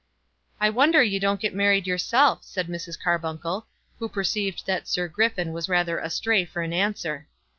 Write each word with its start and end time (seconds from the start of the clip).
"I 0.59 0.71
wonder 0.71 1.03
you 1.03 1.19
don't 1.19 1.39
get 1.39 1.53
married 1.53 1.85
yourself," 1.85 2.43
said 2.43 2.65
Mrs. 2.67 2.99
Carbuncle, 2.99 3.67
who 3.99 4.09
perceived 4.09 4.65
that 4.65 4.87
Sir 4.87 5.07
Griffin 5.07 5.53
was 5.53 5.69
rather 5.69 5.99
astray 5.99 6.43
for 6.43 6.63
an 6.63 6.73
answer. 6.73 7.27